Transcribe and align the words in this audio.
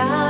Yeah. 0.00 0.29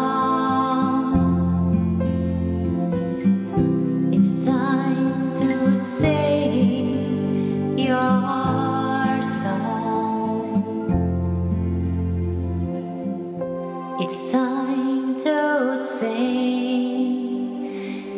sing 16.11 17.71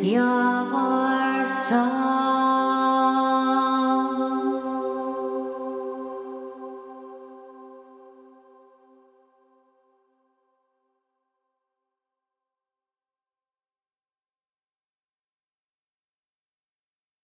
your 0.04 0.43